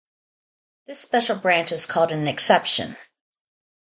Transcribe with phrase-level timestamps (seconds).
[0.87, 2.95] This special branch is called an exception.